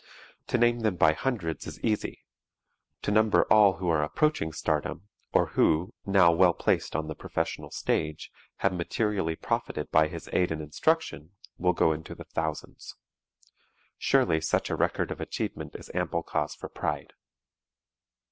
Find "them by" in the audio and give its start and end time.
0.79-1.13